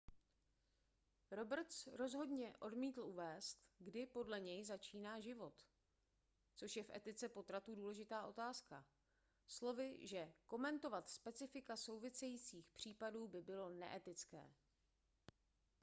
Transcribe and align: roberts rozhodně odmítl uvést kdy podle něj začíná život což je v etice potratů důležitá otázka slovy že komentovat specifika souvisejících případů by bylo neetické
roberts 1.31 1.87
rozhodně 1.93 2.55
odmítl 2.59 3.01
uvést 3.01 3.65
kdy 3.79 4.05
podle 4.05 4.39
něj 4.39 4.63
začíná 4.63 5.19
život 5.19 5.53
což 6.55 6.75
je 6.75 6.83
v 6.83 6.89
etice 6.89 7.29
potratů 7.29 7.75
důležitá 7.75 8.25
otázka 8.25 8.85
slovy 9.47 9.97
že 10.07 10.33
komentovat 10.47 11.09
specifika 11.09 11.77
souvisejících 11.77 12.71
případů 12.71 13.27
by 13.27 13.41
bylo 13.41 13.69
neetické 13.69 14.53